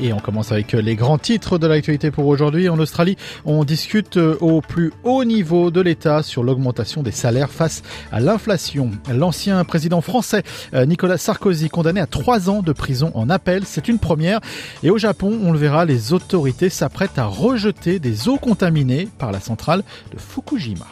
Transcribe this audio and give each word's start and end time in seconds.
Et 0.00 0.12
on 0.12 0.18
commence 0.18 0.52
avec 0.52 0.72
les 0.72 0.94
grands 0.94 1.18
titres 1.18 1.58
de 1.58 1.66
l'actualité 1.66 2.10
pour 2.10 2.26
aujourd'hui. 2.26 2.68
En 2.68 2.78
Australie, 2.78 3.16
on 3.44 3.64
discute 3.64 4.16
euh, 4.16 4.36
au 4.40 4.60
plus 4.60 4.92
haut 5.02 5.24
niveau 5.24 5.70
de 5.70 5.80
l'État 5.80 6.22
sur 6.22 6.44
l'augmentation 6.44 7.02
des 7.02 7.10
salaires 7.10 7.50
face 7.50 7.82
à 8.12 8.20
l'inflation. 8.20 8.90
L'ancien 9.12 9.64
président 9.64 10.00
français 10.00 10.44
euh, 10.74 10.86
Nicolas 10.86 11.18
Sarkozy, 11.18 11.68
condamné 11.68 12.00
à 12.00 12.06
trois 12.06 12.48
ans 12.48 12.62
de 12.62 12.72
prison 12.72 13.10
en 13.14 13.28
appel, 13.28 13.64
c'est 13.66 13.88
une 13.88 13.98
première. 13.98 14.40
Et 14.82 14.90
au 14.90 14.98
Japon, 14.98 15.36
on 15.42 15.52
le 15.52 15.58
verra, 15.58 15.84
les 15.84 16.12
autorités 16.12 16.68
s'apprêtent 16.68 17.18
à 17.18 17.24
rejeter 17.24 17.98
des 17.98 18.28
eaux 18.28 18.38
contaminées 18.38 19.08
par 19.18 19.32
la 19.32 19.40
centrale 19.40 19.82
de 20.12 20.18
Fukushima. 20.18 20.86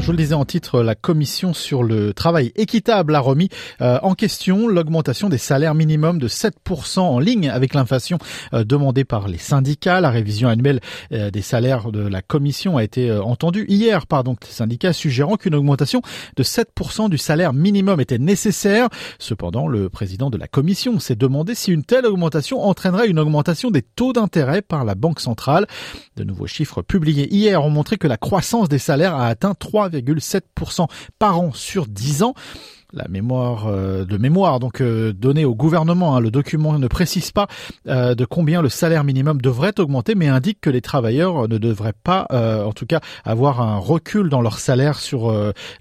Je 0.00 0.06
vous 0.06 0.12
le 0.12 0.18
disais 0.18 0.34
en 0.34 0.44
titre, 0.44 0.82
la 0.82 0.94
commission 0.94 1.52
sur 1.52 1.82
le 1.82 2.12
travail 2.12 2.52
équitable 2.56 3.14
a 3.14 3.20
remis 3.20 3.48
euh, 3.80 3.98
en 4.02 4.14
question 4.14 4.68
l'augmentation 4.68 5.28
des 5.28 5.38
salaires 5.38 5.74
minimums 5.74 6.18
de 6.18 6.28
7% 6.28 7.00
en 7.00 7.18
ligne 7.18 7.48
avec 7.48 7.74
l'inflation 7.74 8.18
euh, 8.52 8.64
demandée 8.64 9.04
par 9.04 9.28
les 9.28 9.38
syndicats. 9.38 10.00
La 10.00 10.10
révision 10.10 10.48
annuelle 10.48 10.80
euh, 11.12 11.30
des 11.30 11.42
salaires 11.42 11.90
de 11.90 12.06
la 12.06 12.22
commission 12.22 12.76
a 12.76 12.84
été 12.84 13.10
entendue 13.12 13.64
hier 13.68 14.06
par 14.06 14.24
donc 14.24 14.46
les 14.46 14.52
syndicats 14.52 14.92
suggérant 14.92 15.36
qu'une 15.36 15.54
augmentation 15.54 16.02
de 16.36 16.42
7% 16.42 17.08
du 17.08 17.18
salaire 17.18 17.52
minimum 17.52 18.00
était 18.00 18.18
nécessaire. 18.18 18.88
Cependant, 19.18 19.66
le 19.66 19.88
président 19.88 20.30
de 20.30 20.38
la 20.38 20.48
commission 20.48 20.98
s'est 21.00 21.16
demandé 21.16 21.54
si 21.54 21.72
une 21.72 21.84
telle 21.84 22.06
augmentation 22.06 22.62
entraînerait 22.62 23.08
une 23.08 23.18
augmentation 23.18 23.70
des 23.70 23.82
taux 23.82 24.12
d'intérêt 24.12 24.62
par 24.62 24.84
la 24.84 24.94
Banque 24.94 25.20
centrale. 25.20 25.66
De 26.16 26.24
nouveaux 26.24 26.46
chiffres 26.46 26.82
publiés 26.82 27.32
hier 27.34 27.64
ont 27.64 27.70
montré 27.70 27.96
que 27.96 28.06
la 28.06 28.16
croissance 28.16 28.68
des 28.68 28.78
salaires 28.78 29.14
a 29.14 29.26
atteint 29.26 29.54
3 29.54 29.87
3,7% 29.88 30.86
par 31.18 31.40
an 31.40 31.52
sur 31.52 31.86
10 31.86 32.22
ans 32.22 32.34
la 32.92 33.06
mémoire 33.08 33.66
euh, 33.66 34.04
de 34.04 34.16
mémoire 34.16 34.60
donc 34.60 34.80
euh, 34.80 35.12
donnée 35.12 35.44
au 35.44 35.54
gouvernement. 35.54 36.16
Hein. 36.16 36.20
le 36.20 36.30
document 36.30 36.78
ne 36.78 36.86
précise 36.86 37.32
pas 37.32 37.46
euh, 37.86 38.14
de 38.14 38.24
combien 38.24 38.62
le 38.62 38.68
salaire 38.68 39.04
minimum 39.04 39.40
devrait 39.40 39.78
augmenter, 39.78 40.14
mais 40.14 40.28
indique 40.28 40.60
que 40.60 40.70
les 40.70 40.80
travailleurs 40.80 41.48
ne 41.48 41.58
devraient 41.58 41.92
pas, 41.92 42.26
en 42.30 42.72
tout 42.72 42.86
cas, 42.86 43.00
avoir 43.24 43.60
un 43.60 43.76
recul 43.76 44.28
dans 44.28 44.40
leur 44.40 44.58
salaire 44.58 44.98
sur 44.98 45.32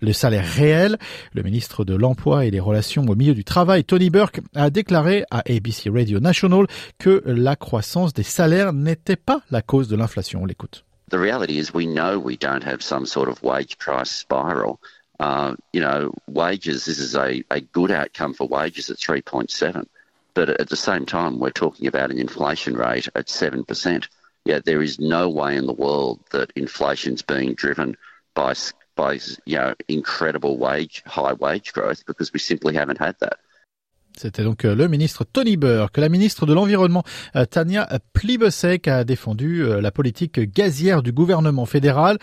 le 0.02 0.14
salaire 0.14 0.46
réel. 0.46 0.98
Le 1.34 1.44
ministre 1.44 1.86
de 1.86 1.96
l'Emploi 1.96 2.46
et 2.46 2.52
des 2.52 2.60
Relations 2.60 3.06
au 3.08 3.16
milieu 3.16 3.34
du 3.34 3.44
travail, 3.44 3.84
Tony 3.84 4.10
Burke, 4.10 4.42
a 4.56 4.70
déclaré 4.70 5.24
à 5.32 5.40
ABC 5.48 5.90
Radio 5.90 6.20
National 6.20 6.66
que 7.00 7.24
la 7.26 7.56
croissance 7.56 8.14
des 8.14 8.24
salaires 8.24 8.74
n'était 8.74 9.16
pas 9.16 9.42
la 9.52 9.62
cause 9.62 9.88
de 9.88 9.96
l'inflation. 9.96 10.42
On 10.44 10.46
l'écoute. 10.46 10.84
The 11.10 11.20
reality 11.20 11.58
is 11.58 11.74
we 11.74 11.86
know 11.86 12.20
we 12.20 12.38
don't 12.38 12.64
have 12.64 12.84
some 12.84 13.06
sort 13.06 13.30
of 13.30 13.42
wage 13.42 13.78
price 13.78 14.12
spiral. 14.12 14.80
Uh, 15.20 15.56
you 15.74 15.82
know, 15.82 16.14
wages, 16.28 16.86
this 16.86 17.00
is 17.00 17.16
a, 17.16 17.44
a 17.50 17.62
good 17.62 17.92
outcome 17.92 18.34
for 18.34 18.48
wages 18.48 18.90
at 18.90 18.98
3.7. 18.98 19.88
But 20.34 20.50
at 20.50 20.70
the 20.70 20.76
same 20.76 21.06
time, 21.06 21.40
we're 21.40 21.50
talking 21.50 21.88
about 21.88 22.12
an 22.12 22.20
inflation 22.20 22.76
rate 22.76 23.08
at 23.16 23.28
7%. 23.28 24.08
Yeah, 24.46 24.60
there 24.64 24.82
is 24.82 25.00
no 25.00 25.30
way 25.30 25.58
in 25.58 25.66
the 25.66 25.74
world 25.74 26.20
that 26.32 26.52
inflation's 26.56 27.22
being 27.22 27.56
driven 27.56 27.98
by, 28.36 28.54
by 28.96 29.20
you 29.46 29.58
know, 29.58 29.74
incredible 29.88 30.58
wage, 30.58 31.02
high 31.06 31.34
wage 31.34 31.74
growth 31.74 32.06
because 32.06 32.32
we 32.32 32.40
simply 32.40 32.76
haven't 32.76 33.00
had 33.00 33.16
that. 33.20 33.40
C'était 34.18 34.44
donc 34.44 34.66
euh, 34.66 34.74
le 34.74 34.88
ministre 34.88 35.24
Tony 35.24 35.58
Burke. 35.58 35.98
La 35.98 36.10
ministre 36.10 36.46
de 36.48 36.54
l'Environnement, 36.54 37.04
euh, 37.36 37.46
Tania 37.46 37.88
Plibersek, 38.14 38.88
a 38.88 39.04
défendu 39.04 39.64
euh, 39.64 39.80
la 39.80 39.92
politique 39.92 40.40
gazière 40.40 41.04
du 41.04 41.12
gouvernement 41.12 41.66
fédéral. 41.66 42.18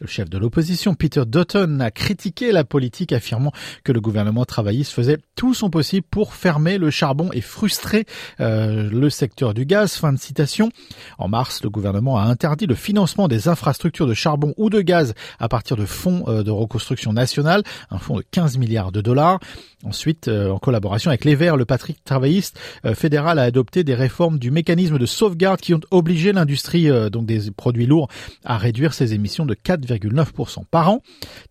Le 0.00 0.06
chef 0.06 0.28
de 0.28 0.36
l'opposition, 0.36 0.94
Peter 0.94 1.22
Dutton, 1.26 1.80
a 1.80 1.90
critiqué 1.90 2.52
la 2.52 2.64
politique, 2.64 3.12
affirmant 3.12 3.52
que 3.84 3.92
le 3.92 4.00
gouvernement 4.00 4.44
travailliste 4.44 4.92
faisait 4.92 5.18
tout 5.36 5.54
son 5.54 5.70
possible 5.70 6.06
pour 6.10 6.34
fermer 6.34 6.76
le 6.76 6.90
charbon 6.90 7.30
et 7.32 7.40
frustrer 7.40 8.04
le 8.38 9.08
secteur 9.08 9.54
du 9.54 9.64
gaz. 9.64 9.94
Fin 9.96 10.12
de 10.12 10.18
citation. 10.18 10.70
En 11.18 11.28
mars, 11.28 11.62
le 11.62 11.70
gouvernement 11.70 12.18
a 12.18 12.24
interdit 12.24 12.66
le 12.66 12.74
financement 12.74 13.28
des 13.28 13.48
infrastructures 13.48 14.06
de 14.06 14.14
charbon 14.14 14.52
ou 14.56 14.68
de 14.68 14.80
gaz 14.80 15.14
à 15.38 15.48
partir 15.48 15.76
de 15.76 15.86
fonds 15.86 16.24
de 16.42 16.50
reconstruction 16.50 17.12
nationale, 17.12 17.62
un 17.90 17.98
fonds 17.98 18.16
de 18.16 18.24
15 18.30 18.58
milliards 18.58 18.92
de 18.92 19.00
dollars. 19.00 19.38
Ensuite, 19.84 20.28
en 20.28 20.58
collaboration 20.58 21.10
avec 21.10 21.24
les 21.24 21.36
le 21.36 21.64
Patrick 21.64 22.02
travailliste 22.02 22.58
euh, 22.84 22.94
fédéral 22.94 23.38
a 23.38 23.42
adopté 23.42 23.84
des 23.84 23.94
réformes 23.94 24.38
du 24.38 24.50
mécanisme 24.50 24.98
de 24.98 25.06
sauvegarde 25.06 25.60
qui 25.60 25.74
ont 25.74 25.80
obligé 25.90 26.32
l'industrie 26.32 26.90
euh, 26.90 27.10
donc 27.10 27.26
des 27.26 27.50
produits 27.50 27.86
lourds 27.86 28.08
à 28.44 28.56
réduire 28.56 28.94
ses 28.94 29.14
émissions 29.14 29.44
de 29.44 29.54
4,9% 29.86 30.64
par 30.70 30.88
an. 30.88 31.00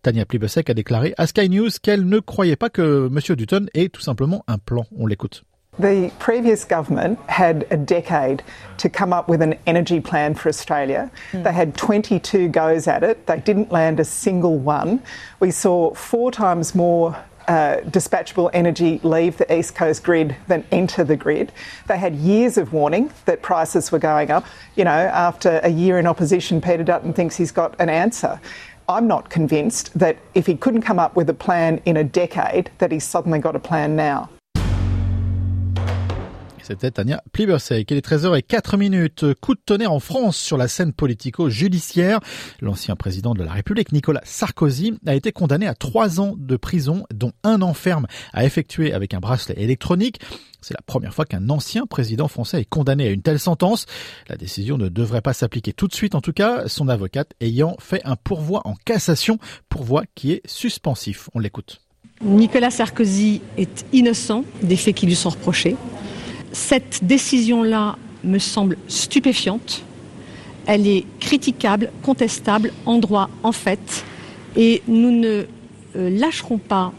Tania 0.02 0.24
Plibersek 0.24 0.70
a 0.70 0.74
déclaré 0.74 1.14
à 1.18 1.26
Sky 1.26 1.48
News 1.48 1.70
qu'elle 1.82 2.06
ne 2.06 2.18
croyait 2.20 2.56
pas 2.56 2.70
que 2.70 3.08
M. 3.10 3.36
Dutton 3.36 3.66
ait 3.74 3.88
tout 3.88 4.02
simplement 4.02 4.44
un 4.46 4.58
plan. 4.58 4.84
On 4.98 5.06
l'écoute. 5.06 5.44
The 5.78 6.10
previous 6.18 6.64
government 6.64 7.18
had 7.28 7.66
a 7.70 7.76
decade 7.76 8.42
to 8.78 8.88
come 8.88 9.12
up 9.12 9.28
with 9.28 9.42
an 9.42 9.56
energy 9.66 10.00
plan 10.00 10.34
for 10.34 10.48
Australia. 10.48 11.10
Mm. 11.32 11.44
They 11.44 11.52
had 11.52 11.76
22 11.76 12.48
goes 12.48 12.88
at 12.88 13.02
it. 13.02 13.26
They 13.26 13.40
didn't 13.40 13.70
land 13.70 14.00
a 14.00 14.04
single 14.04 14.58
one. 14.58 15.02
We 15.38 15.50
saw 15.50 15.92
four 15.92 16.32
times 16.32 16.74
more 16.74 17.14
uh, 17.48 17.78
dispatchable 17.84 18.50
energy 18.52 19.00
leave 19.02 19.36
the 19.36 19.56
East 19.56 19.74
Coast 19.74 20.02
grid 20.02 20.36
than 20.48 20.64
enter 20.72 21.04
the 21.04 21.16
grid. 21.16 21.52
They 21.86 21.98
had 21.98 22.14
years 22.16 22.58
of 22.58 22.72
warning 22.72 23.12
that 23.24 23.42
prices 23.42 23.92
were 23.92 23.98
going 23.98 24.30
up. 24.30 24.44
You 24.74 24.84
know, 24.84 24.90
after 24.90 25.60
a 25.62 25.68
year 25.68 25.98
in 25.98 26.06
opposition, 26.06 26.60
Peter 26.60 26.82
Dutton 26.82 27.12
thinks 27.12 27.36
he's 27.36 27.52
got 27.52 27.78
an 27.80 27.88
answer. 27.88 28.40
I'm 28.88 29.06
not 29.08 29.30
convinced 29.30 29.98
that 29.98 30.16
if 30.34 30.46
he 30.46 30.56
couldn't 30.56 30.82
come 30.82 30.98
up 30.98 31.16
with 31.16 31.28
a 31.28 31.34
plan 31.34 31.80
in 31.86 31.96
a 31.96 32.04
decade, 32.04 32.70
that 32.78 32.92
he's 32.92 33.04
suddenly 33.04 33.40
got 33.40 33.56
a 33.56 33.60
plan 33.60 33.96
now. 33.96 34.28
C'était 36.66 36.90
Tania 36.90 37.22
Plibersek. 37.30 37.88
Il 37.92 37.96
est 37.96 38.04
13h 38.04 38.36
et 38.36 38.42
4 38.42 38.76
minutes. 38.76 39.24
Coup 39.40 39.54
de 39.54 39.60
tonnerre 39.64 39.92
en 39.92 40.00
France 40.00 40.36
sur 40.36 40.56
la 40.56 40.66
scène 40.66 40.92
politico-judiciaire. 40.92 42.18
L'ancien 42.60 42.96
président 42.96 43.34
de 43.34 43.44
la 43.44 43.52
République, 43.52 43.92
Nicolas 43.92 44.22
Sarkozy, 44.24 44.98
a 45.06 45.14
été 45.14 45.30
condamné 45.30 45.68
à 45.68 45.74
trois 45.74 46.18
ans 46.18 46.34
de 46.36 46.56
prison, 46.56 47.04
dont 47.14 47.30
un 47.44 47.62
an 47.62 47.72
ferme 47.72 48.08
à 48.32 48.44
effectuer 48.44 48.92
avec 48.92 49.14
un 49.14 49.20
bracelet 49.20 49.54
électronique. 49.58 50.20
C'est 50.60 50.74
la 50.74 50.82
première 50.84 51.14
fois 51.14 51.24
qu'un 51.24 51.50
ancien 51.50 51.86
président 51.86 52.26
français 52.26 52.62
est 52.62 52.68
condamné 52.68 53.06
à 53.06 53.10
une 53.10 53.22
telle 53.22 53.38
sentence. 53.38 53.86
La 54.28 54.36
décision 54.36 54.76
ne 54.76 54.88
devrait 54.88 55.22
pas 55.22 55.34
s'appliquer 55.34 55.72
tout 55.72 55.86
de 55.86 55.94
suite, 55.94 56.16
en 56.16 56.20
tout 56.20 56.32
cas, 56.32 56.66
son 56.66 56.88
avocate 56.88 57.30
ayant 57.40 57.76
fait 57.78 58.04
un 58.04 58.16
pourvoi 58.16 58.62
en 58.64 58.74
cassation, 58.84 59.38
pourvoi 59.68 60.02
qui 60.16 60.32
est 60.32 60.42
suspensif. 60.46 61.30
On 61.32 61.38
l'écoute. 61.38 61.80
Nicolas 62.22 62.72
Sarkozy 62.72 63.40
est 63.56 63.86
innocent 63.92 64.42
des 64.62 64.76
faits 64.76 64.96
qui 64.96 65.06
lui 65.06 65.14
sont 65.14 65.30
reprochés. 65.30 65.76
Cette 66.52 67.04
décision-là 67.04 67.96
me 68.24 68.38
semble 68.38 68.76
stupéfiante. 68.88 69.82
Elle 70.66 70.86
est 70.86 71.04
critiquable, 71.20 71.90
contestable, 72.02 72.72
en 72.86 72.98
droit, 72.98 73.30
en 73.42 73.52
fait. 73.52 74.04
Et 74.56 74.82
nous 74.88 75.10
ne 75.10 75.44
euh, 75.96 76.10
lâcherons 76.10 76.58
pas 76.58 76.92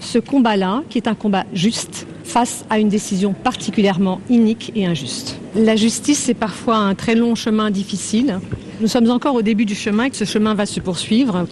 ce 0.00 0.18
combat-là, 0.18 0.82
qui 0.88 0.98
est 0.98 1.06
un 1.06 1.14
combat 1.14 1.44
juste, 1.52 2.06
face 2.24 2.64
à 2.70 2.78
une 2.78 2.88
décision 2.88 3.32
particulièrement 3.32 4.20
inique 4.28 4.72
et 4.74 4.86
injuste. 4.86 5.38
La 5.54 5.76
justice, 5.76 6.18
c'est 6.18 6.34
parfois 6.34 6.76
un 6.76 6.94
très 6.94 7.14
long 7.14 7.34
chemin 7.34 7.70
difficile. 7.70 8.40
Nous 8.80 8.88
sommes 8.88 9.10
encore 9.10 9.34
au 9.34 9.42
début 9.42 9.64
du 9.64 9.74
chemin 9.74 10.04
et 10.04 10.10
que 10.10 10.16
ce 10.16 10.24
chemin 10.24 10.54
va 10.54 10.66
se 10.66 10.80
poursuivre. 10.80 11.46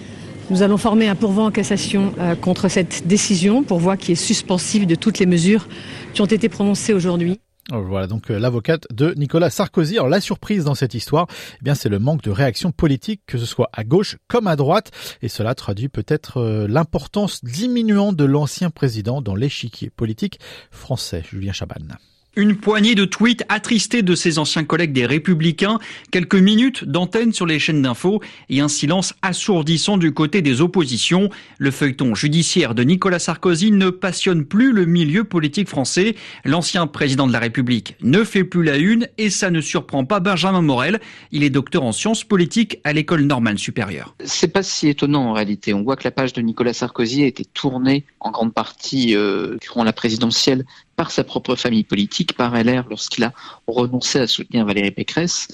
Nous 0.51 0.63
allons 0.63 0.79
former 0.79 1.07
un 1.07 1.15
pourvoi 1.15 1.45
en 1.45 1.51
cassation 1.53 2.13
euh, 2.19 2.35
contre 2.35 2.69
cette 2.69 3.07
décision, 3.07 3.63
pourvoi 3.63 3.97
qui 3.97 4.13
est 4.13 4.17
suspensive 4.17 4.85
de 4.85 4.97
toutes 4.97 5.21
les 5.21 5.27
mesures 5.27 5.69
qui 6.13 6.23
ont 6.23 6.27
été 6.27 6.49
prononcées 6.49 6.93
aujourd'hui. 6.93 7.41
Oh, 7.73 7.83
voilà 7.83 8.07
donc 8.07 8.31
euh, 8.31 8.39
l'avocate 8.39 8.87
de 8.91 9.15
Nicolas 9.17 9.51
Sarkozy. 9.51 9.97
Alors 9.97 10.09
la 10.09 10.21
surprise 10.21 10.65
dans 10.65 10.75
cette 10.75 10.95
histoire, 10.95 11.27
eh 11.61 11.65
bien 11.65 11.75
c'est 11.75 11.89
le 11.89 11.99
manque 11.99 12.23
de 12.23 12.31
réaction 12.31 12.73
politique, 12.73 13.23
que 13.27 13.39
ce 13.39 13.47
soit 13.47 13.69
à 13.73 13.85
gauche 13.85 14.17
comme 14.27 14.47
à 14.47 14.57
droite, 14.57 14.91
et 15.23 15.29
cela 15.29 15.55
traduit 15.55 15.89
peut-être 15.89 16.39
euh, 16.39 16.67
l'importance 16.67 17.45
diminuante 17.45 18.17
de 18.17 18.25
l'ancien 18.25 18.71
président 18.71 19.23
dans 19.23 19.37
l'échiquier 19.37 19.91
politique 19.91 20.41
français. 20.71 21.23
Julien 21.31 21.53
Chaban. 21.53 21.97
Une 22.37 22.57
poignée 22.57 22.95
de 22.95 23.05
tweets 23.05 23.43
attristés 23.49 24.03
de 24.03 24.15
ses 24.15 24.39
anciens 24.39 24.63
collègues 24.63 24.93
des 24.93 25.05
Républicains, 25.05 25.81
quelques 26.13 26.37
minutes 26.37 26.85
d'antenne 26.85 27.33
sur 27.33 27.45
les 27.45 27.59
chaînes 27.59 27.83
d'infos 27.83 28.21
et 28.49 28.61
un 28.61 28.69
silence 28.69 29.15
assourdissant 29.21 29.99
du 29.99 30.15
côté 30.15 30.41
des 30.41 30.61
oppositions. 30.61 31.29
Le 31.59 31.73
feuilleton 31.73 32.15
judiciaire 32.15 32.77
de 32.77 32.85
Nicolas 32.85 33.19
Sarkozy 33.19 33.73
ne 33.73 33.91
passionne 33.91 34.45
plus 34.45 34.71
le 34.71 34.85
milieu 34.85 35.25
politique 35.25 35.69
français. 35.69 36.15
L'ancien 36.45 36.87
président 36.87 37.27
de 37.27 37.33
la 37.33 37.41
République 37.41 37.97
ne 38.01 38.23
fait 38.23 38.45
plus 38.45 38.63
la 38.63 38.77
une 38.77 39.09
et 39.19 39.29
ça 39.29 39.51
ne 39.51 39.61
surprend 39.61 40.05
pas 40.05 40.21
Benjamin 40.21 40.63
Morel. 40.63 41.01
Il 41.33 41.43
est 41.43 41.51
docteur 41.51 41.83
en 41.83 41.91
sciences 41.91 42.23
politiques 42.23 42.79
à 42.85 42.93
l'école 42.93 43.23
normale 43.23 43.59
supérieure. 43.59 44.15
C'est 44.25 44.53
pas 44.53 44.63
si 44.63 44.87
étonnant 44.87 45.25
en 45.25 45.33
réalité. 45.33 45.75
On 45.75 45.83
voit 45.83 45.97
que 45.97 46.05
la 46.05 46.13
page 46.13 46.33
de 46.33 46.43
Nicolas 46.43 46.75
Sarkozy 46.75 47.25
a 47.25 47.27
été 47.27 47.45
tournée 47.45 48.05
en 48.21 48.31
grande 48.31 48.55
partie 48.55 49.17
euh, 49.17 49.57
durant 49.61 49.83
la 49.83 49.93
présidentielle 49.93 50.65
par 51.01 51.11
sa 51.11 51.25
propre 51.25 51.57
famille 51.57 51.85
politique, 51.85 52.35
par 52.35 52.53
LR, 52.55 52.85
lorsqu'il 52.91 53.25
a 53.25 53.33
renoncé 53.67 54.19
à 54.19 54.27
soutenir 54.27 54.67
Valérie 54.67 54.91
Pécresse. 54.91 55.49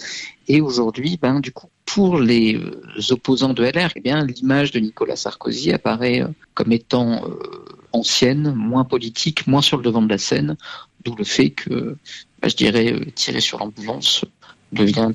Et 0.48 0.60
aujourd'hui, 0.60 1.20
ben, 1.22 1.38
du 1.38 1.52
coup, 1.52 1.69
pour 1.84 2.19
les 2.19 2.56
euh, 2.56 2.81
opposants 3.10 3.54
de 3.54 3.62
LR, 3.62 3.90
eh 3.94 4.00
bien, 4.00 4.26
l'image 4.26 4.72
de 4.72 4.81
Nicolas 4.81 5.14
Sarkozy 5.14 5.70
apparaît 5.72 6.22
euh, 6.22 6.26
comme 6.54 6.72
étant 6.72 7.25
euh, 7.28 7.38
ancienne, 7.93 8.54
moins 8.54 8.82
politique, 8.82 9.46
moins 9.46 9.62
sur 9.62 9.76
le 9.76 9.84
devant 9.84 10.02
de 10.02 10.08
la 10.08 10.19
scène, 10.19 10.56
d'où 11.04 11.14
le 11.14 11.22
fait 11.22 11.50
que, 11.50 11.96
ben, 12.43 12.48
je 12.48 12.56
dirais, 12.56 12.98
tirer 13.14 13.40
sur 13.40 13.60
l'ambulance 13.60 14.25
devient. 14.72 15.08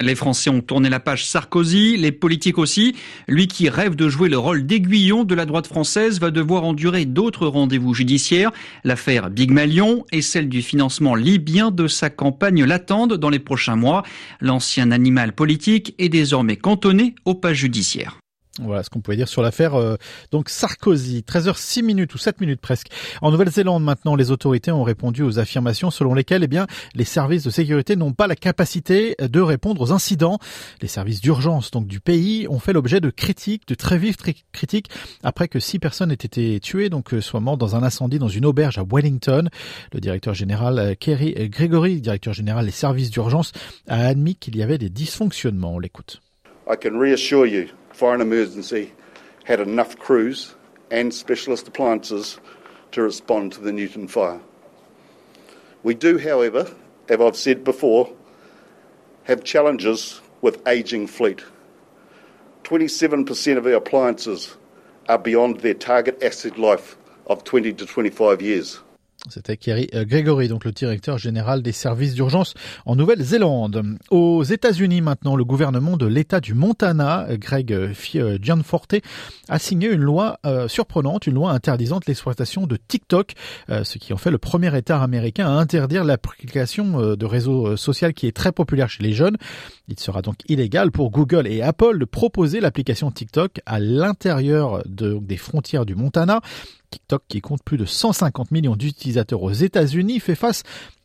Les 0.00 0.14
Français 0.14 0.50
ont 0.50 0.60
tourné 0.60 0.88
la 0.88 1.00
page 1.00 1.26
Sarkozy, 1.26 1.96
les 1.96 2.12
politiques 2.12 2.58
aussi. 2.58 2.96
Lui 3.28 3.46
qui 3.46 3.68
rêve 3.68 3.94
de 3.94 4.08
jouer 4.08 4.28
le 4.28 4.38
rôle 4.38 4.66
d'aiguillon 4.66 5.24
de 5.24 5.34
la 5.34 5.46
droite 5.46 5.66
française 5.66 6.20
va 6.20 6.30
devoir 6.30 6.64
endurer 6.64 7.04
d'autres 7.04 7.46
rendez-vous 7.46 7.94
judiciaires. 7.94 8.50
L'affaire 8.84 9.30
Big 9.30 9.50
Malion 9.50 10.04
et 10.12 10.22
celle 10.22 10.48
du 10.48 10.62
financement 10.62 11.14
libyen 11.14 11.70
de 11.70 11.86
sa 11.86 12.10
campagne 12.10 12.64
l'attendent 12.64 13.14
dans 13.14 13.30
les 13.30 13.38
prochains 13.38 13.76
mois. 13.76 14.02
L'ancien 14.40 14.90
animal 14.90 15.32
politique 15.32 15.94
est 15.98 16.08
désormais 16.08 16.56
cantonné 16.56 17.14
aux 17.24 17.34
pages 17.34 17.58
judiciaires. 17.58 18.18
Voilà 18.62 18.82
ce 18.82 18.90
qu'on 18.90 19.00
pouvait 19.00 19.16
dire 19.16 19.28
sur 19.28 19.42
l'affaire 19.42 19.74
euh, 19.74 19.96
donc 20.30 20.48
Sarkozy. 20.48 21.24
13h06 21.26 21.82
minutes 21.84 22.14
ou 22.14 22.18
7 22.18 22.40
minutes 22.40 22.60
presque. 22.60 22.88
En 23.20 23.30
Nouvelle-Zélande 23.30 23.84
maintenant, 23.84 24.14
les 24.14 24.30
autorités 24.30 24.72
ont 24.72 24.82
répondu 24.82 25.22
aux 25.22 25.38
affirmations 25.38 25.90
selon 25.90 26.14
lesquelles 26.14 26.42
eh 26.42 26.48
bien 26.48 26.66
les 26.94 27.04
services 27.04 27.44
de 27.44 27.50
sécurité 27.50 27.96
n'ont 27.96 28.12
pas 28.12 28.26
la 28.26 28.36
capacité 28.36 29.14
de 29.20 29.40
répondre 29.40 29.80
aux 29.82 29.92
incidents. 29.92 30.38
Les 30.80 30.88
services 30.88 31.20
d'urgence 31.20 31.70
donc 31.70 31.86
du 31.86 32.00
pays 32.00 32.46
ont 32.48 32.58
fait 32.58 32.72
l'objet 32.72 33.00
de 33.00 33.10
critiques, 33.10 33.68
de 33.68 33.74
très 33.74 33.98
vives 33.98 34.16
critiques 34.52 34.88
après 35.22 35.48
que 35.48 35.60
six 35.60 35.78
personnes 35.78 36.10
aient 36.10 36.14
été 36.14 36.58
tuées 36.60 36.88
donc 36.88 37.12
euh, 37.12 37.20
soit 37.20 37.40
mortes 37.40 37.60
dans 37.60 37.76
un 37.76 37.82
incendie 37.82 38.18
dans 38.18 38.28
une 38.28 38.46
auberge 38.46 38.78
à 38.78 38.84
Wellington. 38.90 39.48
Le 39.92 40.00
directeur 40.00 40.32
général 40.32 40.78
euh, 40.78 40.94
Kerry 40.98 41.34
Gregory, 41.50 42.00
directeur 42.00 42.32
général 42.32 42.64
des 42.64 42.70
services 42.70 43.10
d'urgence, 43.10 43.52
a 43.86 44.06
admis 44.06 44.34
qu'il 44.34 44.56
y 44.56 44.62
avait 44.62 44.78
des 44.78 44.88
dysfonctionnements. 44.88 45.74
On 45.74 45.78
l'écoute. 45.78 46.22
Fire 47.96 48.12
and 48.12 48.20
Emergency 48.20 48.92
had 49.44 49.58
enough 49.58 49.98
crews 49.98 50.54
and 50.90 51.14
specialist 51.14 51.66
appliances 51.66 52.38
to 52.92 53.00
respond 53.00 53.52
to 53.52 53.62
the 53.62 53.72
Newton 53.72 54.06
fire. 54.06 54.38
We 55.82 55.94
do, 55.94 56.18
however, 56.18 56.70
as 57.08 57.18
I've 57.18 57.36
said 57.36 57.64
before, 57.64 58.12
have 59.24 59.44
challenges 59.44 60.20
with 60.42 60.60
ageing 60.68 61.06
fleet. 61.06 61.42
27% 62.64 63.56
of 63.56 63.64
our 63.64 63.72
appliances 63.72 64.58
are 65.08 65.16
beyond 65.16 65.60
their 65.60 65.72
target 65.72 66.22
asset 66.22 66.58
life 66.58 66.98
of 67.28 67.44
20 67.44 67.72
to 67.72 67.86
25 67.86 68.42
years. 68.42 68.78
C'était 69.28 69.56
Kerry 69.56 69.88
euh, 69.94 70.04
Gregory, 70.04 70.48
donc 70.48 70.64
le 70.64 70.72
directeur 70.72 71.18
général 71.18 71.62
des 71.62 71.72
services 71.72 72.14
d'urgence 72.14 72.54
en 72.84 72.96
Nouvelle-Zélande. 72.96 73.98
Aux 74.10 74.42
États-Unis 74.44 75.00
maintenant, 75.00 75.36
le 75.36 75.44
gouvernement 75.44 75.96
de 75.96 76.06
l'État 76.06 76.40
du 76.40 76.54
Montana, 76.54 77.26
Greg 77.32 77.72
euh, 77.72 77.92
euh, 78.14 78.38
Gianforte, 78.40 78.96
a 79.48 79.58
signé 79.58 79.88
une 79.88 80.00
loi 80.00 80.38
surprenante, 80.68 81.26
une 81.26 81.34
loi 81.34 81.50
interdisant 81.52 82.00
l'exploitation 82.06 82.66
de 82.66 82.76
TikTok, 82.76 83.32
ce 83.68 83.98
qui 83.98 84.12
en 84.12 84.16
fait 84.16 84.30
le 84.30 84.38
premier 84.38 84.76
État 84.76 85.00
américain 85.02 85.46
à 85.46 85.50
interdire 85.50 86.04
l'application 86.04 87.16
de 87.16 87.26
réseau 87.26 87.76
social 87.76 88.12
qui 88.14 88.26
est 88.26 88.36
très 88.36 88.52
populaire 88.52 88.88
chez 88.88 89.02
les 89.02 89.12
jeunes. 89.12 89.36
Il 89.88 89.98
sera 89.98 90.22
donc 90.22 90.36
illégal 90.48 90.90
pour 90.90 91.10
Google 91.10 91.46
et 91.46 91.62
Apple 91.62 91.98
de 91.98 92.04
proposer 92.04 92.60
l'application 92.60 93.10
TikTok 93.10 93.60
à 93.66 93.78
l'intérieur 93.78 94.82
de, 94.86 95.18
des 95.20 95.36
frontières 95.36 95.86
du 95.86 95.94
Montana. 95.94 96.40
TikTok, 96.96 97.24
qui 97.28 97.42
compte 97.42 97.62
plus 97.62 97.76
de 97.76 97.84
150 97.84 98.50
millions 98.50 98.74
d'utilisateurs 98.74 99.42
aux 99.42 99.52
États-Unis, 99.52 100.18
fait 100.18 100.34
face 100.34 100.62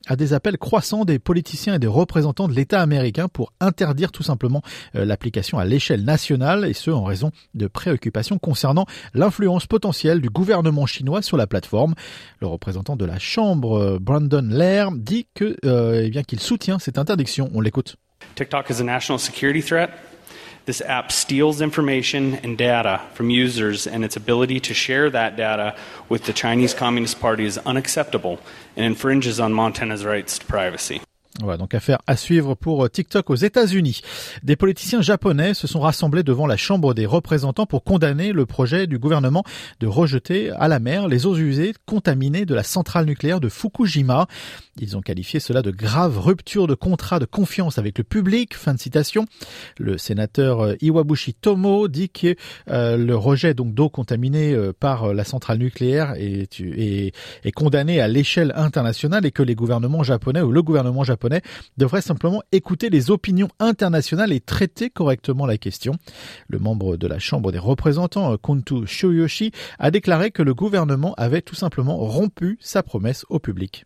à 0.08 0.16
des 0.16 0.34
appels 0.34 0.58
croissants 0.58 1.04
des 1.04 1.20
politiciens 1.20 1.76
et 1.76 1.80
des 1.80 1.88
représentants 1.88 2.48
de 2.48 2.54
l'État 2.54 2.82
américain 2.82 3.28
pour 3.28 3.52
interdire 3.60 4.12
tout 4.12 4.24
simplement 4.24 4.62
euh, 4.96 5.04
l'application 5.04 5.60
à 5.60 5.66
l'échelle 5.66 6.04
nationale, 6.06 6.66
et 6.66 6.74
ce 6.74 6.92
en 6.92 7.04
raison 7.04 7.32
de 7.56 7.68
préoccupations 7.68 8.40
concernant 8.40 8.86
l'influence 9.14 9.68
potentielle 9.68 10.22
du 10.22 10.30
gouvernement 10.30 10.86
chinois 10.86 11.22
sur 11.22 11.36
la 11.36 11.46
plateforme. 11.46 11.94
Le 12.40 12.48
représentant 12.48 12.96
de 12.96 13.06
la 13.06 13.20
Chambre, 13.20 13.78
euh, 13.78 14.00
Brandon 14.00 14.48
Lair, 14.50 14.92
dit 14.94 15.28
euh, 15.66 16.10
eh 16.14 16.24
qu'il 16.24 16.40
soutient 16.40 16.80
cette 16.80 16.98
interdiction. 16.98 17.52
On 17.54 17.60
l'écoute. 17.60 17.98
TikTok 18.36 18.70
is 18.70 18.80
a 18.80 18.84
national 18.84 19.20
security 19.20 19.62
threat. 19.62 19.90
This 20.66 20.82
app 20.82 21.12
steals 21.12 21.60
information 21.60 22.36
and 22.36 22.58
data 22.58 23.02
from 23.14 23.30
users, 23.30 23.88
and 23.88 24.06
its 24.06 24.16
ability 24.16 24.60
to 24.62 24.74
share 24.74 25.10
that 25.10 25.36
data 25.36 25.76
with 26.08 26.26
the 26.26 26.34
Chinese 26.34 26.74
Communist 26.74 27.20
Party 27.20 27.46
is 27.46 27.58
unacceptable 27.60 28.40
and 28.76 28.86
infringes 28.86 29.40
on 29.40 29.54
Montana's 29.54 30.06
rights 30.06 30.38
to 30.38 30.46
privacy. 30.46 31.02
Voilà, 31.40 31.58
donc 31.58 31.74
affaire 31.74 32.00
à 32.08 32.18
suivre 32.18 32.56
pour 32.56 32.84
euh, 32.84 32.90
TikTok 32.90 33.30
aux 33.30 33.36
États-Unis. 33.36 34.02
Des 34.44 34.58
politiciens 34.58 35.02
japonais 35.02 35.54
se 35.54 35.66
sont 35.66 35.80
rassemblés 35.80 36.24
devant 36.24 36.46
la 36.46 36.58
Chambre 36.58 36.94
des 36.94 37.06
représentants 37.06 37.66
pour 37.66 37.86
condamner 37.86 38.34
le 38.34 38.46
projet 38.46 38.86
du 38.86 39.00
gouvernement 39.00 39.46
de 39.80 39.88
rejeter 39.88 40.52
à 40.52 40.68
la 40.68 40.80
mer 40.80 41.08
les 41.08 41.26
eaux 41.26 41.38
usées 41.38 41.74
contaminées 41.86 42.46
de 42.46 42.54
la 42.54 42.64
centrale 42.64 43.06
nucléaire 43.06 43.40
de 43.40 43.48
Fukushima. 43.48 44.28
Ils 44.78 44.98
ont 44.98 45.02
qualifié 45.02 45.40
cela 45.40 45.62
de 45.62 45.72
grave 45.72 46.20
rupture 46.20 46.68
de 46.68 46.76
contrat 46.76 47.20
de 47.20 47.26
confiance 47.26 47.78
avec 47.78 47.98
le 47.98 48.04
public. 48.04 48.54
Fin 48.54 48.74
de 48.74 48.80
citation. 48.80 49.26
Le 49.78 49.98
sénateur 49.98 50.60
euh, 50.60 50.76
Iwabushi 50.82 51.34
Tomo 51.34 51.88
dit 51.88 52.10
que 52.10 52.36
euh, 52.70 52.98
le 52.98 53.16
rejet 53.16 53.54
donc 53.54 53.74
d'eau 53.74 53.88
contaminée 53.88 54.54
par 54.80 55.14
la 55.14 55.24
centrale 55.24 55.60
nucléaire 55.60 56.14
est, 56.18 56.60
est, 56.60 57.14
est 57.44 57.52
condamné 57.52 58.02
à 58.02 58.10
l'échelle 58.10 58.52
internationale 58.58 59.26
et 59.26 59.32
que 59.32 59.44
les 59.44 59.56
gouvernements 59.56 60.04
japonais 60.04 60.42
ou 60.42 60.52
le 60.52 60.62
gouvernement 60.62 61.06
japonais 61.06 61.21
devrait 61.78 62.02
simplement 62.02 62.42
écouter 62.52 62.90
les 62.90 63.12
opinions 63.12 63.50
internationales 63.60 64.32
et 64.32 64.40
traiter 64.40 64.90
correctement 64.90 65.46
la 65.46 65.58
question. 65.58 65.94
Le 66.48 66.60
membre 66.60 66.98
de 66.98 67.08
la 67.08 67.20
Chambre 67.20 67.52
des 67.52 67.60
représentants, 67.60 68.38
Kuntu 68.38 68.88
Shoyoshi, 68.88 69.52
a 69.80 69.92
déclaré 69.92 70.32
que 70.32 70.44
le 70.44 70.54
gouvernement 70.54 71.14
avait 71.18 71.42
tout 71.42 71.56
simplement 71.56 71.98
rompu 71.98 72.58
sa 72.62 72.84
promesse 72.84 73.26
au 73.30 73.40
public. 73.40 73.86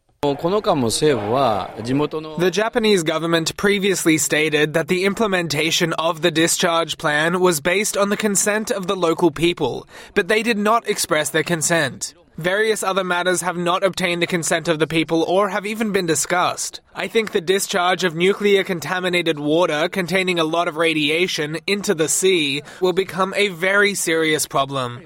The 2.38 2.52
Japanese 2.52 3.04
government 3.04 3.58
previously 3.58 4.18
stated 4.18 4.74
that 4.74 4.88
the 4.88 5.06
implementation 5.06 5.94
of 5.94 6.22
the 6.22 6.32
discharge 6.32 6.98
plan 6.98 7.40
was 7.40 7.62
based 7.62 7.96
on 7.98 8.10
the 8.10 8.18
consent 8.18 8.72
of 8.72 8.88
the 8.88 8.96
local 8.96 9.32
people, 9.32 9.88
but 10.14 10.28
they 10.28 10.42
did 10.42 10.58
not 10.58 10.88
express 10.88 11.30
their 11.30 11.44
consent. 11.44 12.14
Various 12.38 12.84
other 12.84 13.06
matters 13.06 13.40
have 13.42 13.56
not 13.56 13.82
obtained 13.86 14.22
the 14.22 14.28
consent 14.28 14.68
of 14.68 14.78
the 14.78 14.88
people 14.88 15.24
or 15.24 15.48
have 15.48 15.66
even 15.66 15.94
been 15.94 16.06
discussed. 16.06 16.82
I 16.94 17.08
think 17.08 17.32
the 17.32 17.40
discharge 17.40 18.04
of 18.04 18.14
nuclear 18.14 18.66
contaminated 18.66 19.40
water 19.40 19.88
containing 19.88 20.38
a 20.38 20.44
lot 20.44 20.68
of 20.68 20.76
radiation 20.76 21.58
into 21.66 21.96
the 21.96 22.10
sea 22.10 22.62
will 22.82 22.92
become 22.92 23.34
a 23.38 23.48
very 23.48 23.96
serious 23.96 24.48
problem. 24.48 25.00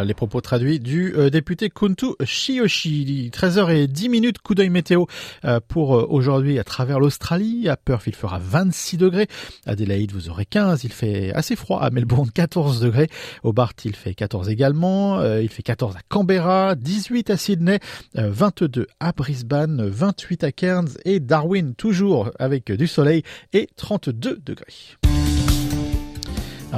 Les 0.00 0.14
propos 0.14 0.40
traduits 0.40 0.80
du 0.80 1.14
euh, 1.16 1.30
député 1.30 1.70
Kuntu 1.70 2.06
Shioshi. 2.24 3.30
13h10 3.32 4.08
minutes, 4.08 4.38
coup 4.38 4.54
d'œil 4.54 4.70
météo 4.70 5.04
euh, 5.44 5.60
pour 5.66 5.96
euh, 5.96 6.06
aujourd'hui 6.08 6.58
à 6.58 6.64
travers 6.64 6.98
l'Australie. 6.98 7.68
À 7.68 7.76
Perth, 7.76 8.04
il 8.06 8.14
fera 8.14 8.38
26 8.38 8.96
degrés. 8.96 9.28
À 9.66 9.72
Adelaide, 9.72 10.10
vous 10.12 10.28
aurez 10.28 10.46
15. 10.46 10.84
Il 10.84 10.92
fait 10.92 11.32
assez 11.34 11.56
froid. 11.56 11.80
À 11.80 11.90
Melbourne, 11.90 12.30
14 12.32 12.80
degrés. 12.80 13.08
Au 13.42 13.52
Bart, 13.52 13.74
il 13.84 13.94
fait 13.94 14.14
14 14.14 14.48
également. 14.48 15.22
il 15.36 15.48
fait 15.48 15.62
14 15.62 15.96
à 15.96 16.00
Canberra, 16.08 16.74
18 16.74 17.30
à 17.30 17.36
Sydney, 17.36 17.78
22 18.14 18.86
à 18.98 19.12
Brisbane, 19.12 19.86
28 19.86 20.44
à 20.44 20.52
Cairns 20.52 20.88
et 21.04 21.20
Darwin, 21.20 21.74
toujours 21.74 22.30
avec 22.38 22.72
du 22.72 22.86
soleil 22.86 23.22
et 23.52 23.68
32 23.76 24.40
degrés. 24.44 25.31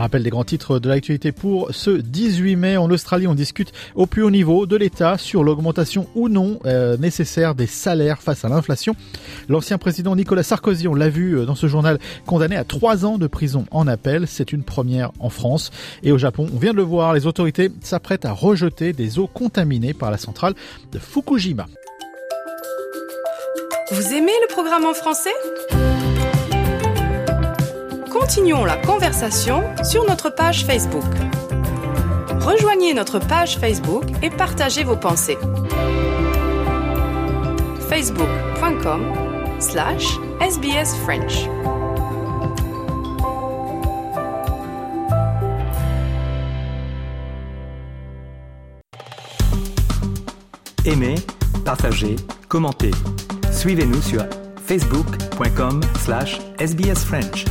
Rappel 0.00 0.22
des 0.22 0.30
grands 0.30 0.44
titres 0.44 0.78
de 0.78 0.88
l'actualité 0.88 1.32
pour 1.32 1.68
ce 1.72 1.90
18 1.90 2.56
mai. 2.56 2.76
En 2.76 2.90
Australie, 2.90 3.26
on 3.26 3.34
discute 3.34 3.72
au 3.94 4.06
plus 4.06 4.22
haut 4.22 4.30
niveau 4.30 4.66
de 4.66 4.76
l'État 4.76 5.18
sur 5.18 5.44
l'augmentation 5.44 6.06
ou 6.14 6.28
non 6.28 6.58
euh, 6.66 6.96
nécessaire 6.96 7.54
des 7.54 7.66
salaires 7.66 8.22
face 8.22 8.44
à 8.44 8.48
l'inflation. 8.48 8.96
L'ancien 9.48 9.78
président 9.78 10.16
Nicolas 10.16 10.42
Sarkozy, 10.42 10.88
on 10.88 10.94
l'a 10.94 11.08
vu 11.08 11.38
euh, 11.38 11.44
dans 11.44 11.54
ce 11.54 11.66
journal, 11.66 11.98
condamné 12.26 12.56
à 12.56 12.64
trois 12.64 13.04
ans 13.04 13.18
de 13.18 13.26
prison 13.26 13.66
en 13.70 13.86
appel. 13.86 14.26
C'est 14.26 14.52
une 14.52 14.62
première 14.62 15.12
en 15.20 15.30
France. 15.30 15.70
Et 16.02 16.12
au 16.12 16.18
Japon, 16.18 16.48
on 16.52 16.58
vient 16.58 16.72
de 16.72 16.76
le 16.78 16.82
voir, 16.82 17.14
les 17.14 17.26
autorités 17.26 17.70
s'apprêtent 17.80 18.24
à 18.24 18.32
rejeter 18.32 18.92
des 18.92 19.18
eaux 19.18 19.26
contaminées 19.26 19.94
par 19.94 20.10
la 20.10 20.18
centrale 20.18 20.54
de 20.92 20.98
Fukushima. 20.98 21.66
Vous 23.90 24.14
aimez 24.14 24.32
le 24.42 24.52
programme 24.52 24.86
en 24.86 24.94
français? 24.94 25.30
Continuons 28.26 28.64
la 28.64 28.78
conversation 28.78 29.62
sur 29.84 30.06
notre 30.06 30.30
page 30.30 30.64
Facebook. 30.64 31.04
Rejoignez 32.40 32.94
notre 32.94 33.18
page 33.18 33.58
Facebook 33.58 34.04
et 34.22 34.30
partagez 34.30 34.82
vos 34.82 34.96
pensées. 34.96 35.36
facebook.com 37.86 39.12
slash 39.60 40.06
sbsfrench 40.40 41.50
Aimez, 50.86 51.16
partagez, 51.66 52.16
commentez. 52.48 52.92
Suivez-nous 53.52 54.00
sur 54.00 54.24
facebook.com 54.66 55.82
slash 56.02 56.40
sbsfrench. 56.58 57.44